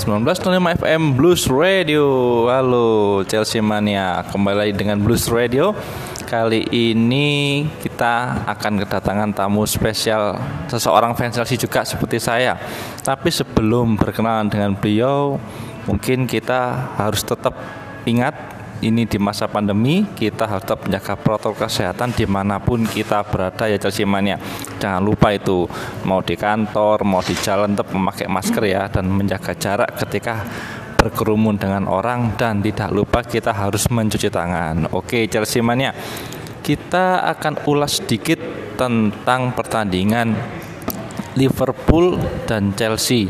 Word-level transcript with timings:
19.5 0.00 0.80
FM 0.80 1.02
Blues 1.12 1.44
Radio. 1.44 2.08
Halo 2.48 3.20
Chelsea 3.28 3.60
Mania. 3.60 4.24
Kembali 4.32 4.56
lagi 4.56 4.72
dengan 4.72 4.96
Blues 4.96 5.28
Radio. 5.28 5.76
Kali 6.24 6.64
ini 6.72 7.68
kita 7.84 8.48
akan 8.48 8.80
kedatangan 8.80 9.36
tamu 9.36 9.68
spesial 9.68 10.40
Seseorang 10.72 11.12
fans 11.12 11.36
Chelsea 11.36 11.60
juga 11.60 11.84
seperti 11.84 12.16
saya. 12.16 12.56
Tapi 13.04 13.28
sebelum 13.28 14.00
berkenalan 14.00 14.48
dengan 14.48 14.72
beliau 14.72 15.36
Mungkin 15.84 16.24
kita 16.24 16.96
harus 16.96 17.20
tetap 17.20 17.52
ingat 18.08 18.59
ini 18.80 19.04
di 19.04 19.20
masa 19.20 19.44
pandemi 19.44 20.08
kita 20.08 20.48
harus 20.48 20.64
tetap 20.64 20.88
menjaga 20.88 21.14
protokol 21.20 21.68
kesehatan 21.68 22.16
di 22.16 22.24
mana 22.24 22.56
pun 22.56 22.84
kita 22.88 23.24
berada 23.28 23.68
ya 23.68 23.76
Chelsea 23.76 24.08
Mania. 24.08 24.40
Jangan 24.80 25.04
lupa 25.04 25.32
itu 25.36 25.68
mau 26.08 26.24
di 26.24 26.36
kantor 26.36 27.04
mau 27.04 27.20
di 27.20 27.36
jalan 27.36 27.76
tetap 27.76 27.92
memakai 27.92 28.26
masker 28.28 28.64
ya 28.64 28.88
dan 28.88 29.08
menjaga 29.12 29.52
jarak 29.56 30.00
ketika 30.00 30.44
berkerumun 30.96 31.56
dengan 31.56 31.88
orang 31.88 32.36
dan 32.36 32.60
tidak 32.60 32.92
lupa 32.92 33.20
kita 33.20 33.52
harus 33.52 33.88
mencuci 33.92 34.32
tangan. 34.32 34.88
Oke 34.96 35.28
Chelsea 35.28 35.60
Mania 35.60 35.92
kita 36.64 37.24
akan 37.36 37.64
ulas 37.68 38.00
sedikit 38.00 38.40
tentang 38.76 39.52
pertandingan 39.52 40.36
Liverpool 41.36 42.16
dan 42.48 42.72
Chelsea. 42.76 43.28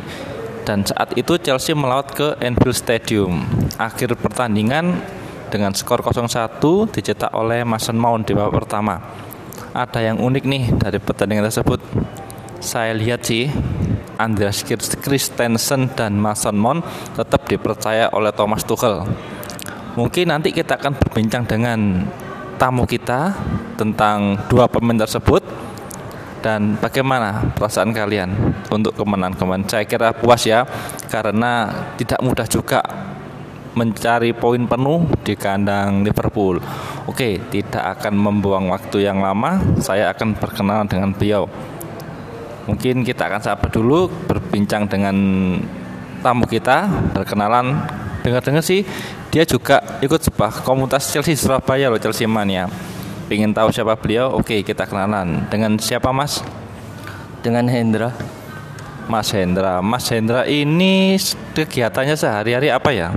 Dan 0.61 0.87
saat 0.87 1.17
itu 1.19 1.35
Chelsea 1.41 1.75
melawat 1.75 2.15
ke 2.15 2.29
Anfield 2.39 2.77
Stadium. 2.77 3.43
Akhir 3.81 4.15
pertandingan 4.15 5.03
dengan 5.51 5.75
skor 5.75 6.01
0-1 6.01 6.63
dicetak 6.95 7.35
oleh 7.35 7.67
Mason 7.67 7.99
Mount 7.99 8.25
di 8.25 8.33
babak 8.33 8.65
pertama. 8.65 9.03
Ada 9.75 10.01
yang 10.07 10.23
unik 10.23 10.45
nih 10.47 10.65
dari 10.79 10.99
pertandingan 11.03 11.51
tersebut. 11.51 11.83
Saya 12.63 12.95
lihat 12.95 13.27
sih 13.27 13.51
Andreas 14.17 14.63
Christensen 15.03 15.91
dan 15.93 16.17
Mason 16.17 16.55
Mount 16.55 16.87
tetap 17.19 17.51
dipercaya 17.51 18.09
oleh 18.15 18.31
Thomas 18.31 18.63
Tuchel. 18.63 19.03
Mungkin 19.99 20.31
nanti 20.31 20.55
kita 20.55 20.79
akan 20.79 20.95
berbincang 20.95 21.45
dengan 21.51 22.07
tamu 22.61 22.87
kita 22.87 23.35
tentang 23.75 24.37
dua 24.47 24.71
pemain 24.71 25.01
tersebut 25.01 25.43
dan 26.45 26.77
bagaimana 26.81 27.53
perasaan 27.57 27.93
kalian 27.93 28.33
untuk 28.73 28.97
kemenangan-kemenangan 28.97 29.69
saya 29.69 29.85
kira 29.85 30.13
puas 30.17 30.45
ya 30.45 30.65
karena 31.09 31.69
tidak 32.01 32.21
mudah 32.21 32.49
juga 32.49 32.81
mencari 33.75 34.35
poin 34.35 34.67
penuh 34.67 35.07
di 35.23 35.39
kandang 35.39 36.03
Liverpool. 36.03 36.59
Oke, 37.07 37.39
tidak 37.51 37.99
akan 37.99 38.15
membuang 38.19 38.71
waktu 38.71 39.07
yang 39.07 39.23
lama. 39.23 39.63
Saya 39.79 40.11
akan 40.11 40.35
berkenalan 40.35 40.87
dengan 40.91 41.15
beliau. 41.15 41.47
Mungkin 42.67 43.03
kita 43.07 43.27
akan 43.31 43.41
sabar 43.43 43.71
dulu 43.71 44.11
berbincang 44.31 44.87
dengan 44.87 45.17
tamu 46.23 46.45
kita, 46.47 46.87
berkenalan. 47.17 47.79
Dengar-dengar 48.21 48.61
sih 48.61 48.85
dia 49.33 49.49
juga 49.49 49.81
ikut 50.05 50.21
sebuah 50.21 50.61
komunitas 50.61 51.09
Chelsea 51.09 51.33
Surabaya 51.39 51.89
loh 51.89 51.97
Chelsea 51.97 52.29
Mania. 52.29 52.69
Pengen 53.31 53.55
tahu 53.55 53.71
siapa 53.71 53.95
beliau? 53.95 54.35
Oke, 54.35 54.61
kita 54.67 54.85
kenalan. 54.85 55.47
Dengan 55.49 55.79
siapa 55.79 56.11
Mas? 56.11 56.43
Dengan 57.41 57.71
Hendra. 57.71 58.13
Mas 59.07 59.31
Hendra. 59.33 59.79
Mas 59.81 60.07
Hendra 60.11 60.45
ini 60.45 61.15
kegiatannya 61.55 62.19
sehari-hari 62.19 62.69
apa 62.69 62.91
ya? 62.91 63.15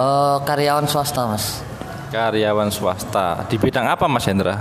Uh, 0.00 0.40
karyawan 0.48 0.88
swasta 0.88 1.28
mas. 1.28 1.60
Karyawan 2.08 2.72
swasta. 2.72 3.44
Di 3.52 3.60
bidang 3.60 3.84
apa 3.84 4.08
Mas 4.08 4.24
Hendra? 4.24 4.56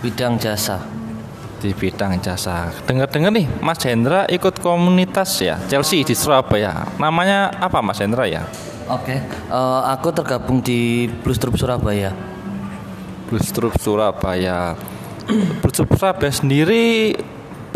Bidang 0.00 0.40
jasa. 0.40 0.80
Di 1.60 1.76
bidang 1.76 2.16
jasa. 2.24 2.72
Dengar-dengar 2.88 3.28
nih, 3.28 3.44
Mas 3.60 3.76
Hendra 3.84 4.24
ikut 4.32 4.56
komunitas 4.64 5.36
ya 5.44 5.60
Chelsea 5.68 6.00
di 6.00 6.16
Surabaya. 6.16 6.88
Namanya 6.96 7.52
apa 7.60 7.84
Mas 7.84 8.00
Hendra 8.00 8.24
ya? 8.24 8.48
Oke, 8.88 9.12
okay. 9.12 9.18
uh, 9.52 9.84
eh, 9.84 9.92
aku 9.92 10.16
tergabung 10.16 10.64
di 10.64 11.12
Blues 11.20 11.36
Troop 11.36 11.60
Surabaya. 11.60 12.16
Blues 13.28 13.52
Troop 13.52 13.76
Surabaya. 13.76 14.80
Blues 15.60 15.76
Troop 15.76 15.92
Surabaya 15.92 16.32
sendiri 16.32 17.12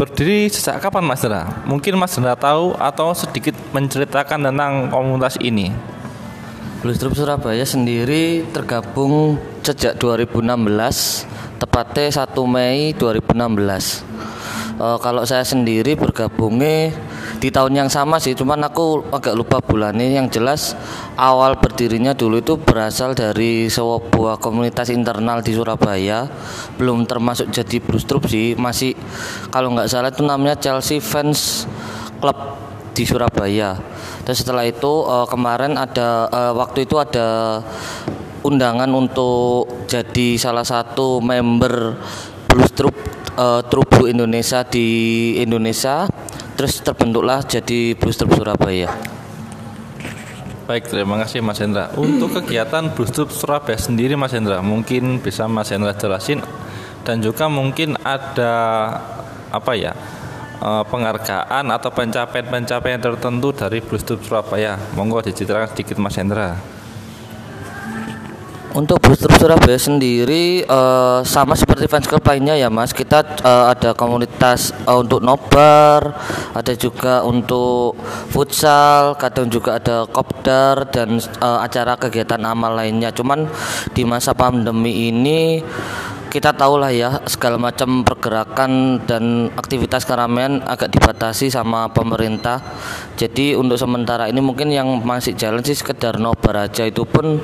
berdiri 0.00 0.48
sejak 0.48 0.80
kapan 0.80 1.04
Mas 1.04 1.20
Hendra? 1.20 1.52
Mungkin 1.68 2.00
Mas 2.00 2.16
Hendra 2.16 2.32
tahu 2.32 2.72
atau 2.80 3.12
sedikit 3.12 3.52
menceritakan 3.76 4.48
tentang 4.48 4.88
komunitas 4.88 5.36
ini. 5.44 5.92
Blues 6.84 7.00
Troop 7.00 7.16
Surabaya 7.16 7.64
sendiri 7.64 8.44
tergabung 8.52 9.40
sejak 9.64 9.96
2016 9.96 10.44
tepatnya 11.56 12.12
1 12.12 12.36
Mei 12.44 12.92
2016 12.92 14.04
e, 14.76 14.86
kalau 15.00 15.24
saya 15.24 15.48
sendiri 15.48 15.96
bergabungnya 15.96 16.92
di 17.40 17.48
tahun 17.48 17.80
yang 17.80 17.88
sama 17.88 18.20
sih 18.20 18.36
cuman 18.36 18.68
aku 18.68 19.00
agak 19.16 19.32
lupa 19.32 19.64
bulannya. 19.64 20.12
Yang 20.12 20.36
jelas 20.36 20.76
awal 21.16 21.56
berdirinya 21.56 22.12
dulu 22.12 22.44
itu 22.44 22.60
berasal 22.60 23.16
dari 23.16 23.72
sebuah 23.72 24.36
komunitas 24.36 24.92
internal 24.92 25.40
di 25.40 25.56
Surabaya. 25.56 26.28
Belum 26.76 27.08
termasuk 27.08 27.48
jadi 27.48 27.80
Blues 27.80 28.04
Troop 28.04 28.28
sih 28.28 28.60
masih 28.60 28.92
kalau 29.48 29.72
nggak 29.72 29.88
salah 29.88 30.12
itu 30.12 30.20
namanya 30.20 30.60
Chelsea 30.60 31.00
Fans 31.00 31.64
Club 32.20 32.36
di 32.92 33.08
Surabaya 33.08 33.93
dan 34.24 34.34
setelah 34.34 34.64
itu 34.64 35.04
uh, 35.04 35.28
kemarin 35.28 35.76
ada 35.76 36.28
uh, 36.32 36.52
waktu 36.56 36.88
itu 36.88 36.96
ada 36.96 37.60
undangan 38.40 38.88
untuk 38.88 39.84
jadi 39.84 40.40
salah 40.40 40.64
satu 40.64 41.20
member 41.20 41.92
Blues 42.48 42.72
Troop 42.72 42.96
uh, 43.36 43.60
Trubu 43.68 44.08
Indonesia 44.08 44.64
di 44.64 44.88
Indonesia. 45.40 46.08
Terus 46.56 46.80
terbentuklah 46.80 47.44
jadi 47.44 47.92
Blues 48.00 48.16
Troop 48.16 48.32
Surabaya. 48.32 48.88
Baik, 50.64 50.88
terima 50.88 51.20
kasih 51.20 51.44
Mas 51.44 51.60
Hendra. 51.60 51.92
Untuk 51.92 52.32
kegiatan 52.40 52.96
Blues 52.96 53.12
Troop 53.12 53.28
Surabaya 53.28 53.76
sendiri 53.76 54.16
Mas 54.16 54.32
Hendra, 54.32 54.64
mungkin 54.64 55.20
bisa 55.20 55.44
Mas 55.44 55.68
Hendra 55.68 55.92
jelasin. 55.92 56.40
Dan 57.04 57.20
juga 57.20 57.52
mungkin 57.52 58.00
ada 58.00 58.54
apa 59.52 59.76
ya 59.76 59.92
uh, 60.60 60.84
penghargaan 60.86 61.64
atau 61.72 61.90
pencapaian-pencapaian 61.90 63.00
tertentu 63.00 63.50
dari 63.54 63.78
Blues 63.82 64.04
Troop 64.06 64.22
Surabaya. 64.22 64.78
Monggo 64.94 65.24
diceritakan 65.24 65.72
sedikit 65.72 65.96
Mas 65.98 66.18
Hendra. 66.18 66.74
Untuk 68.74 68.98
Troop 68.98 69.38
Surabaya 69.38 69.78
sendiri 69.78 70.66
uh, 70.66 71.22
sama 71.22 71.54
seperti 71.54 71.86
fans 71.86 72.10
club 72.10 72.26
lainnya 72.26 72.58
ya 72.58 72.66
Mas, 72.66 72.90
kita 72.90 73.22
uh, 73.46 73.70
ada 73.70 73.94
komunitas 73.94 74.74
uh, 74.90 74.98
untuk 74.98 75.22
nobar, 75.22 76.10
ada 76.50 76.74
juga 76.74 77.22
untuk 77.22 77.94
futsal, 78.34 79.14
kadang 79.14 79.46
juga 79.46 79.78
ada 79.78 80.10
kopdar 80.10 80.90
dan 80.90 81.22
uh, 81.38 81.62
acara 81.62 81.94
kegiatan 81.94 82.42
amal 82.42 82.74
lainnya. 82.74 83.14
Cuman 83.14 83.46
di 83.94 84.02
masa 84.02 84.34
pandemi 84.34 85.06
ini 85.06 85.62
kita 86.34 86.50
tahu 86.50 86.82
lah 86.82 86.90
ya 86.90 87.22
segala 87.30 87.62
macam 87.62 88.02
pergerakan 88.02 88.98
dan 89.06 89.54
aktivitas 89.54 90.02
keramaian 90.02 90.58
agak 90.66 90.90
dibatasi 90.90 91.46
sama 91.46 91.86
pemerintah. 91.94 92.58
Jadi 93.14 93.54
untuk 93.54 93.78
sementara 93.78 94.26
ini 94.26 94.42
mungkin 94.42 94.74
yang 94.74 94.98
masih 95.06 95.38
jalan 95.38 95.62
sih 95.62 95.78
sekedar 95.78 96.18
nobar 96.18 96.66
aja 96.66 96.90
itu 96.90 97.06
pun 97.06 97.38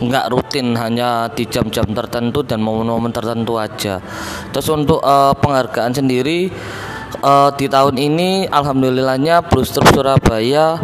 nggak 0.00 0.32
rutin 0.32 0.72
hanya 0.72 1.28
di 1.28 1.44
jam-jam 1.52 1.84
tertentu 1.92 2.40
dan 2.40 2.64
momen-momen 2.64 3.12
tertentu 3.12 3.60
aja. 3.60 4.00
Terus 4.56 4.72
untuk 4.72 5.04
uh, 5.04 5.36
penghargaan 5.36 6.00
sendiri 6.00 6.48
uh, 7.20 7.52
di 7.52 7.68
tahun 7.68 8.00
ini 8.00 8.48
alhamdulillahnya 8.48 9.44
Blues 9.52 9.68
Troop 9.68 9.92
Surabaya 9.92 10.80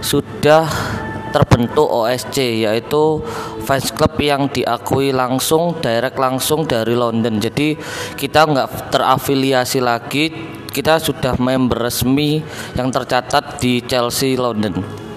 sudah 0.00 0.87
terbentuk 1.30 1.86
OSC 1.88 2.64
yaitu 2.68 3.22
fans 3.64 3.92
club 3.92 4.14
yang 4.20 4.48
diakui 4.48 5.12
langsung 5.12 5.76
direct 5.78 6.16
langsung 6.16 6.64
dari 6.64 6.94
London 6.96 7.38
jadi 7.38 7.76
kita 8.16 8.48
nggak 8.48 8.92
terafiliasi 8.92 9.78
lagi 9.80 10.30
kita 10.68 11.00
sudah 11.00 11.34
member 11.40 11.88
resmi 11.88 12.44
yang 12.76 12.92
tercatat 12.92 13.58
di 13.60 13.82
Chelsea 13.84 14.36
London 14.38 15.08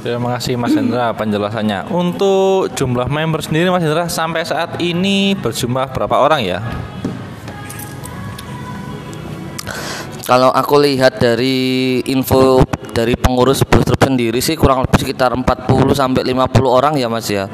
Terima 0.00 0.40
kasih 0.40 0.56
Mas 0.56 0.72
Hendra 0.72 1.12
penjelasannya. 1.20 1.92
Untuk 1.92 2.72
jumlah 2.72 3.04
member 3.12 3.44
sendiri 3.44 3.68
Mas 3.68 3.84
Hendra 3.84 4.08
sampai 4.08 4.48
saat 4.48 4.80
ini 4.80 5.36
berjumlah 5.36 5.92
berapa 5.92 6.16
orang 6.24 6.40
ya? 6.40 6.64
Kalau 10.24 10.48
aku 10.54 10.80
lihat 10.80 11.20
dari 11.20 12.00
info 12.08 12.64
dari 12.92 13.14
pengurus 13.14 13.62
bus 13.64 13.80
sendiri 14.10 14.42
sih 14.42 14.58
kurang 14.58 14.82
lebih 14.82 15.06
sekitar 15.06 15.30
40 15.30 15.70
sampai 15.94 16.26
50 16.26 16.66
orang 16.66 16.98
ya 16.98 17.06
Mas 17.06 17.30
ya. 17.30 17.46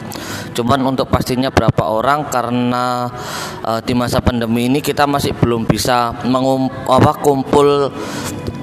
Cuman 0.57 0.81
untuk 0.89 1.13
pastinya 1.13 1.53
berapa 1.53 1.85
orang 1.85 2.33
karena 2.33 3.13
uh, 3.61 3.81
di 3.85 3.93
masa 3.93 4.25
pandemi 4.25 4.73
ini 4.73 4.81
kita 4.81 5.05
masih 5.05 5.37
belum 5.37 5.69
bisa 5.69 6.17
mengum 6.25 6.73
apa 6.89 7.21
kumpul 7.21 7.93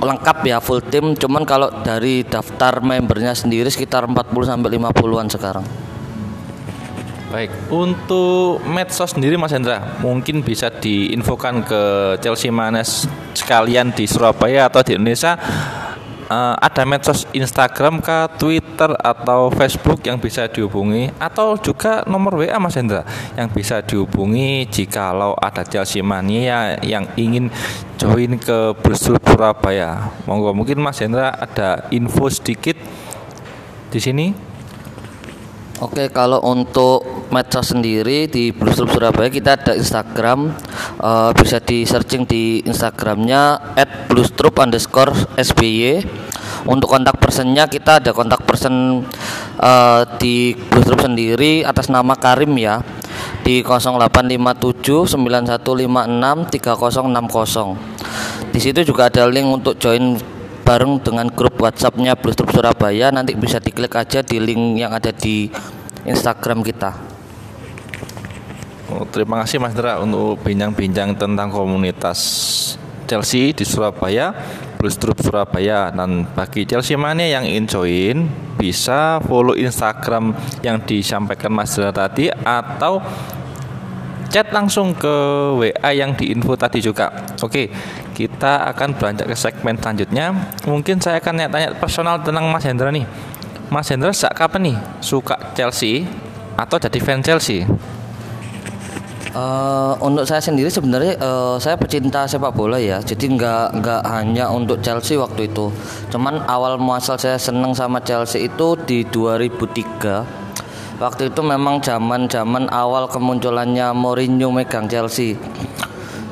lengkap 0.02 0.38
ya 0.50 0.58
full 0.58 0.82
tim. 0.90 1.14
Cuman 1.14 1.46
kalau 1.46 1.70
dari 1.86 2.26
daftar 2.26 2.82
membernya 2.82 3.38
sendiri 3.38 3.70
sekitar 3.70 4.10
40 4.10 4.34
sampai 4.50 4.70
50-an 4.74 5.30
sekarang. 5.30 5.66
Baik, 7.34 7.50
untuk 7.74 8.62
medsos 8.62 9.10
sendiri 9.10 9.42
Mas 9.42 9.50
Hendra, 9.50 9.98
mungkin 10.06 10.46
bisa 10.46 10.70
diinfokan 10.70 11.66
ke 11.66 11.82
Chelsea 12.22 12.54
Manes 12.54 13.10
sekalian 13.34 13.90
di 13.90 14.06
Surabaya 14.06 14.70
atau 14.70 14.86
di 14.86 14.94
Indonesia 14.94 15.34
uh, 16.34 16.56
ada 16.58 16.82
medsos 16.90 17.30
Instagram 17.30 18.02
kah, 18.02 18.26
Twitter 18.26 18.90
atau 18.98 19.54
Facebook 19.54 20.02
yang 20.02 20.18
bisa 20.18 20.50
dihubungi 20.50 21.14
atau 21.22 21.54
juga 21.62 22.02
nomor 22.10 22.42
WA 22.42 22.58
Mas 22.58 22.74
Hendra 22.74 23.06
yang 23.38 23.54
bisa 23.54 23.86
dihubungi 23.86 24.66
jikalau 24.66 25.38
ada 25.38 25.62
Chelsea 25.62 26.02
mania 26.02 26.82
yang 26.82 27.06
ingin 27.14 27.54
join 28.02 28.42
ke 28.42 28.74
Brusel 28.82 29.22
Surabaya. 29.22 30.10
Monggo 30.26 30.52
mungkin 30.58 30.82
Mas 30.82 30.98
Hendra 30.98 31.30
ada 31.38 31.86
info 31.94 32.26
sedikit 32.34 32.76
di 33.94 34.00
sini. 34.02 34.53
Oke, 35.84 36.08
kalau 36.16 36.40
untuk 36.48 37.28
medsos 37.28 37.76
sendiri 37.76 38.32
di 38.32 38.56
Blues 38.56 38.80
Surabaya 38.80 39.28
kita 39.28 39.60
ada 39.60 39.76
Instagram, 39.76 40.56
uh, 41.04 41.36
bisa 41.36 41.60
di 41.60 41.84
searching 41.84 42.24
di 42.24 42.64
Instagramnya 42.64 43.76
@bluestroop 44.08 44.64
underscore 44.64 45.12
sby. 45.36 46.00
Untuk 46.72 46.88
kontak 46.88 47.20
personnya 47.20 47.68
kita 47.68 48.00
ada 48.00 48.16
kontak 48.16 48.48
person 48.48 49.04
uh, 49.60 50.08
di 50.24 50.56
Blues 50.56 50.88
sendiri 50.88 51.68
atas 51.68 51.92
nama 51.92 52.16
Karim 52.16 52.56
ya 52.56 52.80
di 53.44 53.60
0857 53.60 55.20
9156 55.20 56.48
3060. 56.48 58.56
Di 58.56 58.60
situ 58.64 58.88
juga 58.88 59.12
ada 59.12 59.28
link 59.28 59.52
untuk 59.52 59.76
join 59.76 60.16
bareng 60.64 61.04
dengan 61.04 61.28
grup 61.28 61.60
WhatsAppnya 61.60 62.16
Blues 62.16 62.40
Troop 62.40 62.56
Surabaya 62.56 63.12
nanti 63.12 63.36
bisa 63.36 63.60
diklik 63.60 63.94
aja 64.00 64.24
di 64.24 64.40
link 64.40 64.80
yang 64.80 64.96
ada 64.96 65.12
di 65.12 65.52
Instagram 66.08 66.64
kita. 66.64 66.96
Oh, 68.92 69.04
terima 69.12 69.44
kasih 69.44 69.60
Mas 69.60 69.76
Dra 69.76 70.00
untuk 70.00 70.40
bincang-bincang 70.44 71.20
tentang 71.20 71.52
komunitas 71.52 72.20
Chelsea 73.04 73.52
di 73.52 73.68
Surabaya, 73.68 74.32
Blues 74.80 74.96
Troop 74.96 75.20
Surabaya 75.20 75.92
dan 75.92 76.24
bagi 76.32 76.64
Chelsea 76.64 76.96
mania 76.96 77.40
yang 77.40 77.46
join 77.68 78.28
bisa 78.56 79.20
follow 79.28 79.60
Instagram 79.60 80.32
yang 80.64 80.80
disampaikan 80.88 81.52
Mas 81.52 81.76
Dra 81.76 81.92
tadi 81.92 82.32
atau 82.32 83.04
chat 84.34 84.50
langsung 84.50 84.98
ke 84.98 85.16
WA 85.62 85.92
yang 85.94 86.18
diinfo 86.18 86.58
tadi 86.58 86.82
juga. 86.82 87.14
Oke, 87.38 87.70
kita 88.14 88.70
akan 88.70 88.94
beranjak 88.96 89.28
ke 89.28 89.36
segmen 89.36 89.76
selanjutnya. 89.82 90.32
Mungkin 90.70 91.02
saya 91.02 91.18
akan 91.18 91.34
tanya-tanya 91.42 91.70
personal 91.82 92.22
tentang 92.22 92.46
Mas 92.48 92.64
Hendra 92.64 92.94
nih. 92.94 93.04
Mas 93.74 93.90
Hendra 93.90 94.14
sejak 94.14 94.38
kapan 94.38 94.72
nih 94.72 94.78
suka 95.02 95.36
Chelsea 95.58 96.06
atau 96.54 96.78
jadi 96.78 97.00
fan 97.02 97.26
Chelsea? 97.26 97.66
Uh, 99.34 99.98
untuk 99.98 100.30
saya 100.30 100.38
sendiri 100.38 100.70
sebenarnya 100.70 101.18
uh, 101.18 101.58
saya 101.58 101.74
pecinta 101.74 102.22
sepak 102.30 102.54
bola 102.54 102.78
ya, 102.78 103.02
jadi 103.02 103.34
nggak 103.34 103.82
nggak 103.82 104.02
hanya 104.06 104.46
untuk 104.54 104.78
Chelsea 104.86 105.18
waktu 105.18 105.50
itu. 105.50 105.74
Cuman 106.14 106.46
awal 106.46 106.78
muasal 106.78 107.18
saya 107.18 107.42
seneng 107.42 107.74
sama 107.74 107.98
Chelsea 108.06 108.46
itu 108.46 108.78
di 108.86 109.02
2003 109.10 110.44
waktu 111.02 111.34
itu 111.34 111.42
memang 111.42 111.82
zaman-zaman 111.82 112.70
awal 112.70 113.10
kemunculannya 113.10 113.92
Mourinho 113.92 114.54
megang 114.54 114.86
Chelsea 114.86 115.36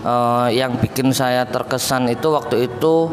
uh, 0.05 0.47
yang 0.49 0.77
bikin 0.77 1.13
saya 1.13 1.45
terkesan 1.47 2.09
itu 2.11 2.29
waktu 2.33 2.69
itu 2.69 3.09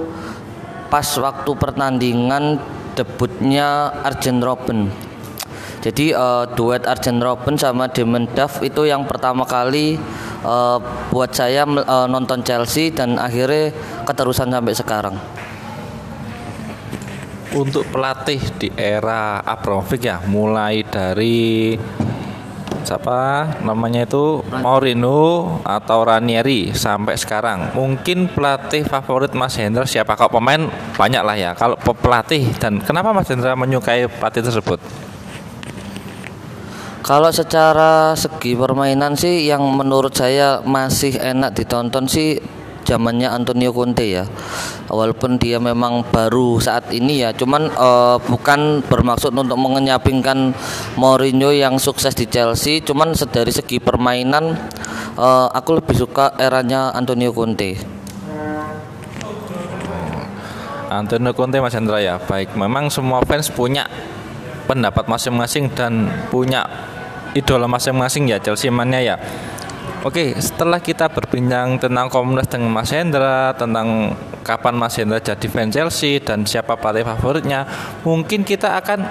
pas 0.89 1.07
waktu 1.21 1.51
pertandingan 1.57 2.59
debutnya 2.97 3.93
Arjen 4.03 4.41
Robben. 4.43 4.91
Jadi 5.79 6.11
uh, 6.11 6.43
duet 6.59 6.83
Arjen 6.91 7.23
Robben 7.23 7.55
sama 7.55 7.87
Damon 7.87 8.27
Duff 8.35 8.59
itu 8.67 8.83
yang 8.83 9.07
pertama 9.07 9.47
kali 9.47 9.95
uh, 10.43 10.83
buat 11.15 11.31
saya 11.31 11.63
uh, 11.63 12.11
nonton 12.11 12.43
Chelsea 12.43 12.91
dan 12.91 13.15
akhirnya 13.15 13.71
keterusan 14.03 14.51
sampai 14.51 14.75
sekarang. 14.75 15.17
Untuk 17.49 17.89
pelatih 17.89 18.43
di 18.61 18.69
era 18.77 19.41
Abramovich 19.41 20.05
ya 20.05 20.21
mulai 20.29 20.85
dari 20.85 21.79
siapa? 22.89 23.53
Namanya 23.61 24.09
itu 24.09 24.41
Mourinho 24.65 25.61
atau 25.61 26.09
Ranieri 26.09 26.73
sampai 26.73 27.21
sekarang. 27.21 27.77
Mungkin 27.77 28.33
pelatih 28.33 28.89
favorit 28.89 29.37
Mas 29.37 29.61
Hendra 29.61 29.85
siapa? 29.85 30.17
Kok 30.17 30.41
pemain 30.41 30.65
banyak 30.97 31.21
lah 31.21 31.37
ya. 31.37 31.51
Kalau 31.53 31.77
pelatih 31.77 32.49
dan 32.57 32.81
kenapa 32.81 33.13
Mas 33.13 33.29
Hendra 33.29 33.53
menyukai 33.53 34.09
pelatih 34.09 34.41
tersebut? 34.41 34.81
Kalau 37.05 37.33
secara 37.33 38.13
segi 38.13 38.53
permainan 38.53 39.17
sih 39.17 39.49
yang 39.49 39.65
menurut 39.65 40.13
saya 40.13 40.61
masih 40.61 41.17
enak 41.17 41.57
ditonton 41.57 42.05
sih 42.05 42.37
zamannya 42.89 43.29
Antonio 43.29 43.77
Conte 43.77 44.09
ya. 44.09 44.25
Walaupun 44.89 45.37
dia 45.37 45.61
memang 45.61 46.01
baru 46.09 46.57
saat 46.57 46.89
ini 46.97 47.21
ya 47.21 47.37
cuman 47.37 47.69
uh, 47.77 48.17
bukan 48.25 48.81
bermaksud 48.89 49.37
untuk 49.37 49.61
mengenyapingkan 49.61 50.57
Mourinho 50.97 51.53
yang 51.53 51.77
sukses 51.77 52.17
di 52.17 52.25
Chelsea 52.25 52.81
cuman 52.81 53.13
dari 53.29 53.53
segi 53.53 53.77
permainan 53.77 54.57
uh, 55.21 55.53
aku 55.53 55.77
lebih 55.77 55.93
suka 55.93 56.33
eranya 56.41 56.89
Antonio 56.97 57.37
Conte. 57.37 57.77
Antonio 60.89 61.37
Conte 61.37 61.61
Mas 61.61 61.77
Hendra 61.77 62.01
ya. 62.01 62.17
Baik 62.17 62.57
memang 62.57 62.89
semua 62.89 63.21
fans 63.29 63.53
punya 63.53 63.85
pendapat 64.65 65.05
masing-masing 65.05 65.69
dan 65.77 66.09
punya 66.33 66.65
idola 67.37 67.69
masing-masing 67.69 68.29
ya 68.29 68.41
Chelsea 68.41 68.73
mania 68.73 69.01
ya 69.01 69.17
Oke, 70.07 70.31
setelah 70.39 70.79
kita 70.79 71.11
berbincang 71.11 71.75
tentang 71.75 72.07
komunitas 72.07 72.47
dengan 72.47 72.71
Mas 72.71 72.95
Hendra, 72.95 73.51
tentang 73.59 74.15
kapan 74.47 74.79
Mas 74.79 74.95
Hendra 74.95 75.19
jadi 75.19 75.47
fan 75.51 75.75
Chelsea 75.75 76.23
dan 76.23 76.47
siapa 76.47 76.79
pelatih 76.79 77.03
favoritnya, 77.03 77.67
mungkin 78.07 78.47
kita 78.47 78.79
akan 78.79 79.03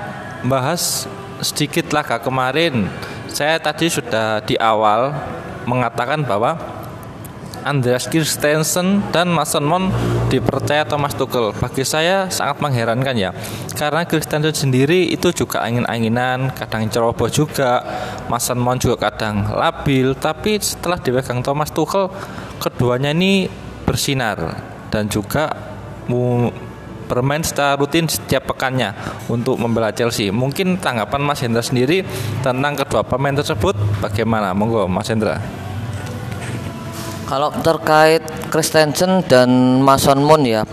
bahas 0.47 1.03
sedikit 1.43 1.91
lah 1.91 2.07
kemarin. 2.23 2.87
Saya 3.27 3.59
tadi 3.59 3.91
sudah 3.91 4.39
di 4.47 4.55
awal 4.55 5.11
mengatakan 5.67 6.23
bahwa 6.23 6.55
Andreas 7.67 8.07
Christensen 8.07 9.03
dan 9.11 9.27
Mason 9.27 9.67
Mount 9.67 9.91
dipercaya 10.31 10.87
Thomas 10.87 11.11
Tuchel. 11.19 11.51
Bagi 11.51 11.83
saya 11.83 12.31
sangat 12.31 12.63
mengherankan 12.63 13.11
ya. 13.19 13.35
Karena 13.75 14.07
Christensen 14.07 14.55
sendiri 14.55 15.11
itu 15.11 15.35
juga 15.35 15.67
angin-anginan, 15.67 16.55
kadang 16.55 16.87
ceroboh 16.87 17.27
juga. 17.27 17.83
Mason 18.31 18.55
Mount 18.55 18.87
juga 18.87 19.11
kadang 19.11 19.51
labil, 19.51 20.15
tapi 20.15 20.55
setelah 20.63 20.95
dipegang 20.95 21.43
Thomas 21.43 21.67
Tuchel, 21.75 22.07
keduanya 22.63 23.11
ini 23.11 23.51
bersinar 23.83 24.39
dan 24.87 25.11
juga 25.11 25.51
bermain 27.07 27.43
secara 27.43 27.75
rutin 27.75 28.07
setiap 28.07 28.55
pekannya 28.55 28.95
untuk 29.27 29.59
membela 29.59 29.91
Chelsea. 29.91 30.31
Mungkin 30.31 30.79
tanggapan 30.79 31.19
Mas 31.19 31.43
Hendra 31.43 31.59
sendiri 31.59 32.07
tentang 32.39 32.79
kedua 32.79 33.03
pemain 33.03 33.35
tersebut 33.35 33.75
bagaimana? 33.99 34.55
Monggo 34.55 34.87
Mas 34.87 35.11
Hendra. 35.11 35.66
Kalau 37.27 37.51
terkait 37.59 38.23
Christensen 38.47 39.19
dan 39.27 39.83
Mason 39.83 40.23
Moon 40.23 40.47
ya, 40.47 40.63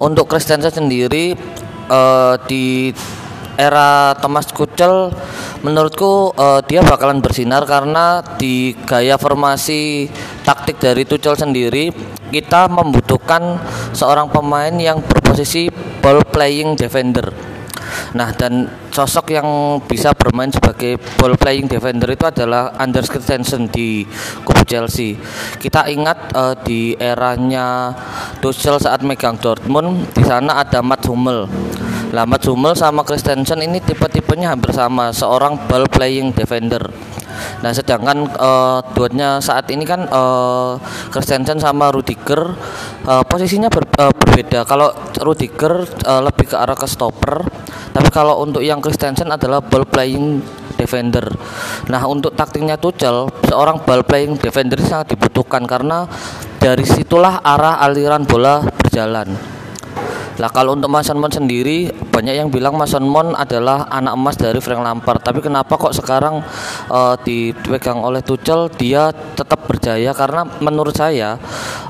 untuk 0.00 0.24
Christensen 0.32 0.72
sendiri 0.72 1.36
uh, 1.92 2.40
di 2.48 2.96
era 3.60 4.16
Thomas 4.16 4.48
Tuchel 4.48 5.12
menurutku 5.60 6.32
uh, 6.32 6.64
dia 6.64 6.80
bakalan 6.80 7.20
bersinar 7.20 7.68
karena 7.68 8.24
di 8.40 8.72
gaya 8.86 9.20
formasi 9.20 10.08
taktik 10.46 10.80
dari 10.80 11.02
Tuchel 11.04 11.34
sendiri 11.34 11.90
kita 12.30 12.70
membutuhkan 12.70 13.58
seorang 13.90 14.30
pemain 14.30 14.72
yang 14.78 15.02
berposisi 15.02 15.68
ball 16.00 16.22
playing 16.22 16.78
defender 16.78 17.34
Nah, 18.16 18.32
dan 18.34 18.68
sosok 18.88 19.32
yang 19.36 19.48
bisa 19.84 20.12
bermain 20.16 20.50
sebagai 20.50 20.96
ball 21.20 21.36
playing 21.36 21.68
defender 21.68 22.08
itu 22.10 22.24
adalah 22.24 22.74
Anders 22.76 23.08
Christensen 23.08 23.68
di 23.68 24.04
kubu 24.42 24.64
Chelsea. 24.64 25.16
Kita 25.60 25.86
ingat 25.86 26.32
uh, 26.34 26.54
di 26.58 26.96
eranya 26.96 27.92
Tuchel 28.40 28.80
saat 28.80 29.04
megang 29.04 29.36
Dortmund, 29.38 30.12
di 30.12 30.24
sana 30.24 30.60
ada 30.60 30.80
Matt 30.80 31.06
Hummel. 31.06 31.48
Lah 32.12 32.24
Matt 32.24 32.48
Hummel 32.48 32.72
sama 32.72 33.04
Christensen 33.04 33.60
ini 33.60 33.84
tipe-tipenya 33.84 34.56
hampir 34.56 34.72
sama, 34.72 35.12
seorang 35.12 35.68
ball 35.68 35.84
playing 35.88 36.32
defender. 36.32 36.80
Nah, 37.64 37.72
sedangkan 37.74 38.28
uh, 38.38 38.78
duetnya 38.94 39.42
saat 39.42 39.66
ini 39.72 39.82
kan 39.82 40.06
uh, 40.08 40.78
Christensen 41.10 41.58
sama 41.58 41.90
Rudiger 41.90 42.54
uh, 43.04 43.24
posisinya 43.26 43.66
ber, 43.66 43.84
uh, 43.98 44.12
berbeda. 44.14 44.62
Kalau 44.68 44.94
Rudiger 45.18 45.82
uh, 46.06 46.22
lebih 46.22 46.52
ke 46.52 46.56
arah 46.56 46.78
ke 46.78 46.86
stopper, 46.86 47.42
tapi 47.90 48.08
kalau 48.14 48.40
untuk 48.44 48.62
yang 48.62 48.78
Christensen 48.78 49.28
adalah 49.28 49.58
ball 49.58 49.88
playing 49.88 50.40
defender. 50.78 51.26
Nah, 51.90 52.06
untuk 52.06 52.38
taktiknya 52.38 52.78
Tuchel, 52.78 53.26
seorang 53.50 53.82
ball 53.82 54.06
playing 54.06 54.38
defender 54.38 54.78
sangat 54.78 55.18
dibutuhkan 55.18 55.66
karena 55.66 56.06
dari 56.62 56.86
situlah 56.86 57.42
arah 57.42 57.82
aliran 57.82 58.22
bola 58.22 58.62
berjalan. 58.62 59.57
Lah 60.38 60.50
kalau 60.54 60.78
untuk 60.78 60.86
Mason 60.86 61.18
Mount 61.18 61.34
sendiri 61.34 61.90
banyak 61.90 62.38
yang 62.38 62.48
bilang 62.48 62.78
Mason 62.78 63.02
Mount 63.02 63.34
adalah 63.34 63.90
anak 63.90 64.14
emas 64.14 64.38
dari 64.38 64.62
Frank 64.62 64.82
Lampard. 64.86 65.20
Tapi 65.22 65.42
kenapa 65.42 65.74
kok 65.74 65.94
sekarang 65.94 66.40
uh, 66.88 67.14
dipegang 67.26 67.98
oleh 67.98 68.22
Tuchel 68.22 68.70
dia 68.78 69.10
tetap 69.10 69.66
berjaya 69.66 70.14
karena 70.14 70.46
menurut 70.62 70.94
saya 70.94 71.36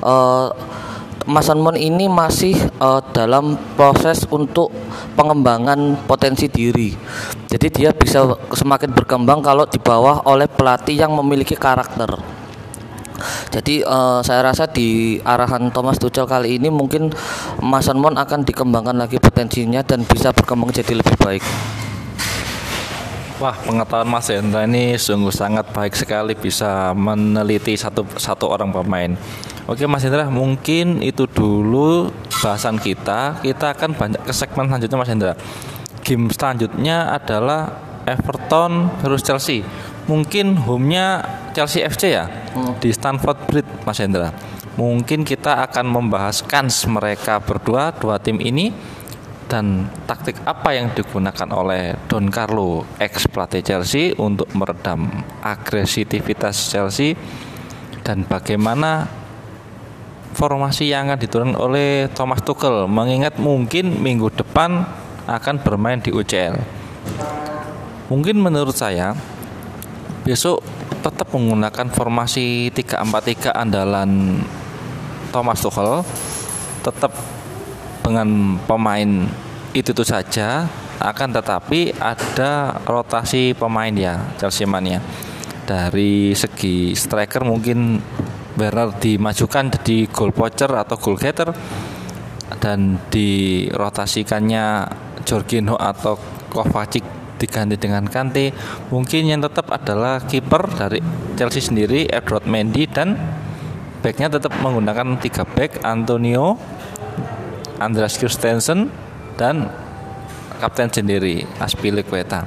uh, 0.01 0.49
Mason 1.29 1.61
Mount 1.61 1.77
ini 1.77 2.09
masih 2.09 2.57
uh, 2.81 3.05
dalam 3.13 3.61
proses 3.77 4.25
untuk 4.33 4.73
pengembangan 5.13 6.09
potensi 6.09 6.49
diri. 6.49 6.97
Jadi 7.53 7.69
dia 7.69 7.93
bisa 7.93 8.25
semakin 8.57 8.97
berkembang 8.97 9.45
kalau 9.45 9.69
di 9.69 9.77
bawah 9.77 10.25
oleh 10.25 10.49
pelatih 10.49 10.97
yang 10.97 11.13
memiliki 11.13 11.53
karakter. 11.53 12.38
Jadi 13.51 13.83
uh, 13.83 14.23
saya 14.23 14.47
rasa 14.47 14.71
di 14.71 15.19
arahan 15.23 15.71
Thomas 15.75 15.99
Tuchel 15.99 16.27
kali 16.27 16.57
ini 16.61 16.71
mungkin 16.71 17.11
Mason 17.63 17.99
Mount 17.99 18.19
akan 18.19 18.47
dikembangkan 18.47 18.97
lagi 18.97 19.19
potensinya 19.19 19.83
dan 19.83 20.07
bisa 20.07 20.31
berkembang 20.31 20.71
jadi 20.71 20.99
lebih 20.99 21.17
baik. 21.19 21.45
Wah, 23.39 23.55
pengetahuan 23.55 24.11
Mas 24.11 24.27
Hendra 24.27 24.67
ini 24.67 24.99
sungguh 24.99 25.31
sangat 25.31 25.71
baik 25.71 25.95
sekali 25.95 26.35
bisa 26.35 26.91
meneliti 26.91 27.79
satu 27.79 28.03
satu 28.19 28.51
orang 28.51 28.75
pemain. 28.75 29.15
Oke 29.71 29.87
Mas 29.87 30.03
Hendra, 30.03 30.27
mungkin 30.27 30.99
itu 31.07 31.23
dulu 31.31 32.11
bahasan 32.43 32.83
kita. 32.83 33.39
Kita 33.39 33.79
akan 33.79 33.95
banyak 33.95 34.27
ke 34.27 34.35
segmen 34.35 34.67
selanjutnya 34.67 34.99
Mas 34.99 35.11
Hendra. 35.15 35.33
Game 36.03 36.27
selanjutnya 36.35 37.15
adalah 37.15 37.79
Everton 38.11 38.91
versus 39.07 39.23
Chelsea. 39.23 39.63
Mungkin 40.09 40.57
home-nya 40.57 41.21
Chelsea 41.53 41.85
FC 41.85 42.17
ya 42.17 42.27
hmm. 42.27 42.81
di 42.81 42.89
Stamford 42.91 43.39
Bridge 43.47 43.71
Mas 43.85 44.01
Hendra. 44.01 44.33
Mungkin 44.79 45.27
kita 45.27 45.69
akan 45.69 45.91
membahas 45.91 46.41
kans 46.43 46.87
mereka 46.89 47.43
berdua 47.43 47.93
dua 47.93 48.17
tim 48.17 48.39
ini 48.41 48.73
dan 49.49 49.89
taktik 50.05 50.37
apa 50.45 50.77
yang 50.77 50.93
digunakan 50.93 51.49
oleh 51.57 51.97
Don 52.07 52.29
Carlo 52.29 52.85
ex 53.01 53.25
pelatih 53.27 53.65
Chelsea 53.65 54.13
untuk 54.21 54.47
meredam 54.53 55.09
agresivitas 55.41 56.69
Chelsea 56.69 57.17
dan 58.05 58.29
bagaimana 58.29 59.09
formasi 60.37 60.93
yang 60.93 61.09
akan 61.09 61.19
diturunkan 61.19 61.59
oleh 61.59 62.13
Thomas 62.13 62.45
Tuchel 62.45 62.85
mengingat 62.87 63.41
mungkin 63.41 64.05
minggu 64.05 64.29
depan 64.37 64.85
akan 65.25 65.65
bermain 65.65 65.99
di 66.05 66.13
UCL 66.13 66.55
mungkin 68.13 68.37
menurut 68.39 68.77
saya 68.77 69.17
besok 70.29 70.61
tetap 71.01 71.33
menggunakan 71.33 71.89
formasi 71.89 72.69
3-4-3 72.77 73.49
andalan 73.57 74.37
Thomas 75.33 75.65
Tuchel. 75.65 76.05
Tetap 76.85 77.17
dengan 78.05 78.61
pemain 78.69 79.25
itu 79.73 79.97
itu 79.97 80.05
saja. 80.05 80.69
Akan 81.01 81.33
tetapi 81.33 81.97
ada 81.97 82.77
rotasi 82.85 83.57
pemain 83.57 83.95
ya 83.95 84.37
Chelsea 84.37 84.69
Mania. 84.69 85.01
Dari 85.65 86.37
segi 86.37 86.93
striker 86.93 87.49
mungkin 87.49 87.97
Werner 88.61 88.93
dimajukan 89.01 89.81
jadi 89.81 90.13
goal 90.13 90.37
poacher 90.37 90.69
atau 90.69 91.01
goal 91.01 91.17
getter. 91.17 91.57
Dan 92.61 93.01
dirotasikannya 93.09 94.91
Jorginho 95.25 95.79
atau 95.79 96.21
Kovacic 96.53 97.18
diganti 97.39 97.79
dengan 97.79 98.05
Kante 98.11 98.51
mungkin 98.91 99.31
yang 99.31 99.41
tetap 99.41 99.71
adalah 99.71 100.19
kiper 100.21 100.67
dari 100.75 100.99
Chelsea 101.39 101.63
sendiri 101.63 102.11
Edward 102.11 102.45
Mendy 102.51 102.91
dan 102.91 103.15
backnya 104.03 104.29
tetap 104.29 104.53
menggunakan 104.59 105.17
tiga 105.23 105.47
back 105.47 105.87
Antonio 105.87 106.59
Andreas 107.79 108.19
Christensen 108.19 108.91
dan 109.39 109.71
kapten 110.59 110.91
sendiri 110.91 111.47
Aspilicueta. 111.63 112.43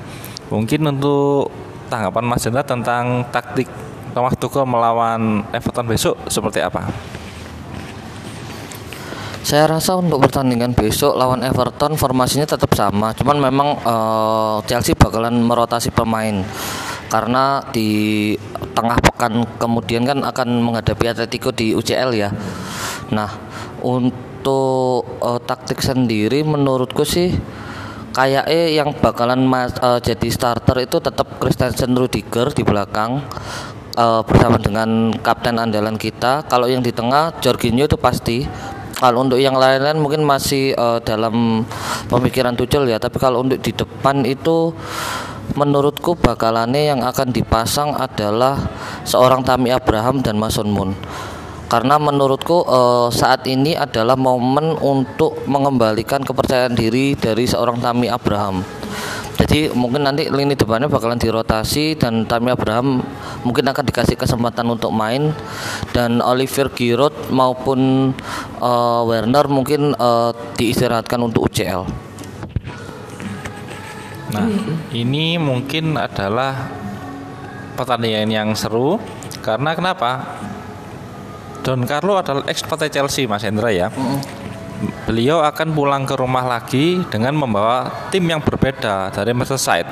Mungkin 0.51 0.83
untuk 0.83 1.48
tanggapan 1.88 2.27
Mas 2.27 2.43
Jendra 2.43 2.63
tentang 2.67 3.24
taktik 3.31 3.71
Thomas 4.12 4.36
Tuchel 4.36 4.67
melawan 4.67 5.48
Everton 5.55 5.88
besok 5.88 6.19
seperti 6.27 6.60
apa? 6.60 6.83
Saya 9.51 9.67
rasa 9.67 10.00
untuk 10.00 10.24
pertandingan 10.24 10.72
besok 10.72 11.12
lawan 11.12 11.43
Everton 11.43 12.00
formasinya 12.00 12.48
tetap 12.48 12.72
sama, 12.72 13.12
cuman 13.12 13.51
memang 13.51 13.84
uh, 13.84 14.63
Chelsea 14.63 14.96
bakalan 14.96 15.43
merotasi 15.43 15.91
pemain 15.91 16.39
karena 17.12 17.60
di 17.75 18.31
tengah 18.72 18.96
pekan 19.03 19.43
kemudian 19.60 20.08
kan 20.08 20.24
akan 20.24 20.63
menghadapi 20.63 21.03
Atletico 21.03 21.51
di 21.51 21.75
UCL 21.75 22.15
ya. 22.15 22.31
Nah, 23.12 23.27
untuk 23.84 25.20
uh, 25.20 25.43
taktik 25.43 25.84
sendiri 25.84 26.48
menurutku 26.48 27.03
sih 27.03 27.36
kayak 28.15 28.48
eh 28.48 28.79
yang 28.79 28.96
bakalan 29.03 29.43
mas, 29.43 29.75
uh, 29.84 30.00
jadi 30.00 30.31
starter 30.31 30.79
itu 30.79 31.03
tetap 31.03 31.27
Christensen 31.43 31.91
Rudiger 31.91 32.55
di 32.55 32.63
belakang 32.63 33.20
uh, 34.00 34.24
bersama 34.24 34.55
dengan 34.55 35.12
kapten 35.20 35.60
andalan 35.60 36.00
kita. 36.00 36.48
Kalau 36.48 36.72
yang 36.72 36.79
di 36.79 36.96
tengah 36.96 37.36
Jorginho 37.43 37.84
itu 37.84 38.00
pasti. 38.00 38.48
Kalau 39.01 39.25
untuk 39.25 39.41
yang 39.41 39.58
lain-lain 39.58 39.98
mungkin 39.98 40.22
masih 40.22 40.77
uh, 40.77 41.01
dalam 41.01 41.65
pemikiran 42.05 42.53
Tuchel 42.53 42.86
ya. 42.86 43.01
Tapi 43.01 43.17
kalau 43.17 43.41
untuk 43.41 43.58
di 43.58 43.74
depan 43.74 44.22
itu 44.29 44.70
menurutku 45.58 46.13
bakalannya 46.15 46.93
yang 46.93 47.01
akan 47.01 47.34
dipasang 47.34 47.98
adalah 47.98 48.62
seorang 49.03 49.41
Tami 49.41 49.74
Abraham 49.74 50.22
dan 50.22 50.38
Mason 50.38 50.70
Moon 50.70 50.93
karena 51.72 51.96
menurutku 51.96 52.67
uh, 52.67 53.08
saat 53.08 53.48
ini 53.48 53.79
adalah 53.79 54.20
momen 54.20 54.75
untuk 54.84 55.39
mengembalikan 55.48 56.20
kepercayaan 56.20 56.75
diri 56.75 57.15
dari 57.15 57.48
seorang 57.48 57.79
Tami 57.79 58.12
Abraham. 58.12 58.60
Jadi 59.41 59.74
mungkin 59.74 60.05
nanti 60.05 60.29
lini 60.29 60.53
depannya 60.53 60.86
bakalan 60.86 61.17
dirotasi 61.17 61.98
dan 61.98 62.29
Tami 62.29 62.53
Abraham 62.53 63.01
mungkin 63.41 63.65
akan 63.65 63.89
dikasih 63.89 64.13
kesempatan 64.13 64.69
untuk 64.69 64.93
main 64.93 65.33
dan 65.98 66.21
Oliver 66.21 66.69
Giroud 66.69 67.33
maupun 67.33 68.13
uh, 68.62 69.01
Werner 69.10 69.50
mungkin 69.50 69.98
uh, 69.98 70.29
diistirahatkan 70.62 71.17
untuk 71.25 71.50
UCL. 71.50 71.89
Nah, 74.31 74.48
ini 74.93 75.41
mungkin 75.41 75.98
adalah 75.98 76.69
pertandingan 77.74 78.29
yang 78.29 78.50
seru 78.53 79.01
karena 79.41 79.74
kenapa? 79.74 80.38
Don 81.65 81.81
Carlo 81.89 82.17
adalah 82.21 82.45
ex 82.45 82.62
Chelsea 82.65 83.25
Mas 83.25 83.41
Hendra 83.41 83.74
ya. 83.74 83.89
Mm. 83.89 84.40
Beliau 85.06 85.46
akan 85.46 85.78
pulang 85.78 86.04
ke 86.10 86.18
rumah 86.18 86.46
lagi 86.46 87.02
dengan 87.10 87.38
membawa 87.38 88.10
tim 88.10 88.26
yang 88.26 88.42
berbeda 88.42 89.14
dari 89.14 89.32
Merseyside 89.34 89.90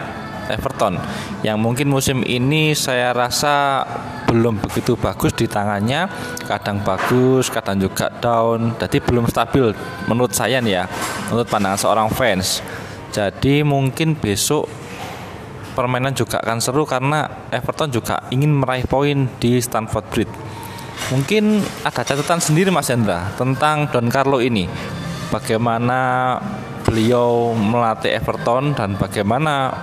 Everton 0.50 0.98
yang 1.46 1.62
mungkin 1.62 1.93
musim 1.93 2.25
ini 2.25 2.74
saya 2.74 3.13
rasa 3.13 3.86
belum 4.25 4.58
begitu 4.58 4.98
bagus 4.98 5.34
di 5.38 5.46
tangannya 5.46 6.10
kadang 6.50 6.81
bagus 6.81 7.53
kadang 7.53 7.77
juga 7.77 8.10
down 8.17 8.74
jadi 8.81 8.98
belum 8.98 9.29
stabil 9.29 9.74
menurut 10.10 10.34
saya 10.34 10.58
nih 10.58 10.74
ya 10.81 10.84
menurut 11.29 11.46
pandangan 11.46 11.79
seorang 11.79 12.10
fans. 12.10 12.65
Jadi 13.10 13.65
mungkin 13.65 14.13
besok 14.13 14.69
permainan 15.74 16.13
juga 16.13 16.38
akan 16.46 16.62
seru 16.62 16.86
karena 16.86 17.50
Everton 17.50 17.89
juga 17.89 18.22
ingin 18.29 18.53
meraih 18.53 18.86
poin 18.86 19.25
di 19.41 19.58
Stamford 19.58 20.05
Bridge 20.13 20.34
Mungkin 21.09 21.63
ada 21.81 22.05
catatan 22.05 22.37
sendiri 22.37 22.69
Mas 22.69 22.91
Hendra 22.91 23.33
tentang 23.39 23.89
Don 23.89 24.07
Carlo 24.13 24.43
ini. 24.43 24.69
Bagaimana 25.33 26.37
beliau 26.85 27.53
melatih 27.57 28.13
Everton 28.15 28.77
dan 28.77 28.93
bagaimana 28.95 29.73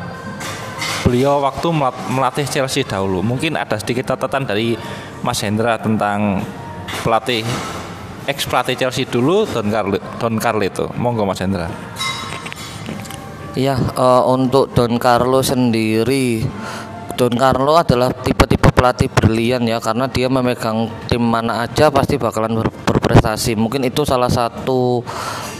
beliau 1.02 1.42
waktu 1.42 1.68
melatih 2.10 2.46
Chelsea 2.46 2.86
dahulu. 2.86 3.22
Mungkin 3.22 3.58
ada 3.58 3.78
sedikit 3.78 4.14
catatan 4.14 4.46
dari 4.46 4.78
Mas 5.22 5.42
Hendra 5.42 5.78
tentang 5.78 6.42
pelatih 7.02 7.42
ex 8.26 8.42
pelatih 8.46 8.74
Chelsea 8.74 9.06
dulu 9.06 9.46
Don 9.46 9.70
Carlo 9.70 9.98
Don 10.18 10.34
Carlo 10.38 10.62
itu. 10.62 10.86
Monggo 10.98 11.26
Mas 11.26 11.42
Hendra. 11.42 11.70
Iya, 13.56 13.78
uh, 13.96 14.22
untuk 14.30 14.70
Don 14.76 15.00
Carlo 15.00 15.40
sendiri 15.40 16.44
Don 17.16 17.32
Carlo 17.32 17.80
adalah 17.80 18.12
tipe-tipe 18.12 18.55
pelatih 18.76 19.08
brilian 19.08 19.64
ya 19.64 19.80
karena 19.80 20.04
dia 20.12 20.28
memegang 20.28 20.92
tim 21.08 21.24
mana 21.24 21.64
aja 21.64 21.88
pasti 21.88 22.20
bakalan 22.20 22.60
ber 22.60 22.68
berprestasi. 23.06 23.54
Mungkin 23.54 23.86
itu 23.86 24.02
salah 24.02 24.26
satu 24.26 24.98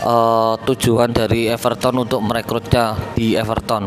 uh, 0.02 0.54
tujuan 0.66 1.14
dari 1.14 1.46
Everton 1.46 2.02
untuk 2.02 2.18
merekrutnya 2.18 2.98
di 3.14 3.38
Everton. 3.38 3.86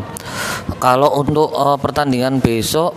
Kalau 0.79 1.19
untuk 1.19 1.51
uh, 1.51 1.75
pertandingan 1.75 2.39
besok 2.39 2.95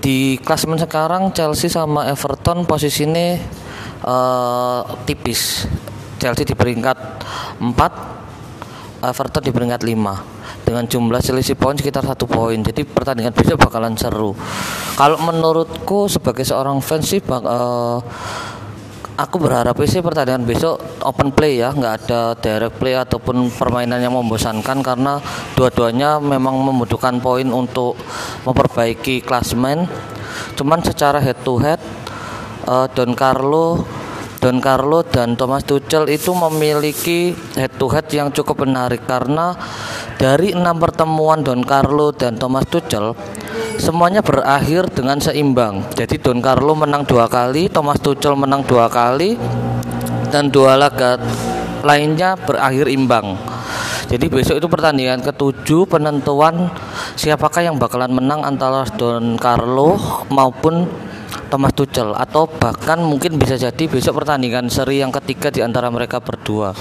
di 0.00 0.40
klasemen 0.40 0.80
sekarang 0.80 1.36
Chelsea 1.36 1.68
sama 1.68 2.08
Everton 2.08 2.64
posisinya 2.64 3.36
uh, 4.00 4.80
tipis. 5.04 5.68
Chelsea 6.16 6.48
di 6.48 6.56
peringkat 6.56 6.96
4, 7.60 8.23
Everton 9.10 9.42
di 9.44 9.52
peringkat 9.52 9.82
5 9.84 10.64
dengan 10.64 10.84
jumlah 10.88 11.20
selisih 11.20 11.54
poin 11.54 11.76
sekitar 11.76 12.04
satu 12.04 12.24
poin. 12.24 12.56
Jadi 12.56 12.88
pertandingan 12.88 13.36
besok 13.36 13.68
bakalan 13.68 13.94
seru. 13.94 14.32
Kalau 14.96 15.18
menurutku 15.20 16.08
sebagai 16.08 16.42
seorang 16.42 16.80
fans 16.80 17.04
sih 17.04 17.20
bak, 17.20 17.44
uh, 17.44 18.00
aku 19.20 19.36
berharap 19.38 19.76
sih 19.84 20.00
pertandingan 20.00 20.48
besok 20.48 20.80
open 21.04 21.30
play 21.36 21.60
ya. 21.60 21.70
Nggak 21.76 21.94
ada 22.04 22.20
direct 22.38 22.76
play 22.80 22.96
ataupun 22.96 23.52
permainan 23.52 24.00
yang 24.00 24.16
membosankan. 24.16 24.80
Karena 24.80 25.20
dua-duanya 25.52 26.18
memang 26.18 26.56
membutuhkan 26.56 27.20
poin 27.20 27.46
untuk 27.52 27.98
memperbaiki 28.48 29.20
klasmen. 29.20 29.84
Cuman 30.56 30.80
secara 30.80 31.20
head 31.20 31.38
to 31.44 31.60
head 31.60 31.82
uh, 32.66 32.86
Don 32.92 33.12
Carlo 33.12 33.84
Don 34.44 34.60
Carlo 34.60 35.00
dan 35.00 35.40
Thomas 35.40 35.64
Tuchel 35.64 36.04
itu 36.12 36.36
memiliki 36.36 37.32
head 37.56 37.80
to 37.80 37.88
head 37.88 38.04
yang 38.12 38.28
cukup 38.28 38.68
menarik 38.68 39.08
karena 39.08 39.56
dari 40.20 40.52
enam 40.52 40.76
pertemuan 40.76 41.40
Don 41.40 41.64
Carlo 41.64 42.12
dan 42.12 42.36
Thomas 42.36 42.68
Tuchel 42.68 43.16
semuanya 43.80 44.20
berakhir 44.20 44.92
dengan 44.92 45.16
seimbang. 45.16 45.88
Jadi 45.96 46.20
Don 46.20 46.44
Carlo 46.44 46.76
menang 46.76 47.08
dua 47.08 47.24
kali, 47.24 47.72
Thomas 47.72 47.96
Tuchel 48.04 48.36
menang 48.36 48.68
dua 48.68 48.92
kali, 48.92 49.40
dan 50.28 50.52
dua 50.52 50.76
laga 50.76 51.16
lainnya 51.80 52.36
berakhir 52.36 52.92
imbang. 52.92 53.40
Jadi 54.12 54.28
besok 54.28 54.60
itu 54.60 54.68
pertandingan 54.68 55.24
ketujuh 55.24 55.88
penentuan 55.88 56.68
siapakah 57.16 57.64
yang 57.64 57.80
bakalan 57.80 58.12
menang 58.12 58.44
antara 58.44 58.84
Don 59.00 59.40
Carlo 59.40 59.96
maupun 60.28 60.84
Thomas 61.54 61.70
Tuchel 61.70 62.10
atau 62.18 62.50
bahkan 62.50 62.98
mungkin 62.98 63.38
bisa 63.38 63.54
jadi 63.54 63.86
besok 63.86 64.18
pertandingan 64.18 64.66
seri 64.66 64.98
yang 64.98 65.14
ketiga 65.14 65.54
di 65.54 65.62
antara 65.62 65.86
mereka 65.86 66.18
berdua. 66.18 66.74